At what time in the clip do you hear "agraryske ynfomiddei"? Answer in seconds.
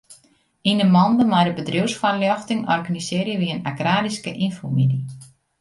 3.71-5.03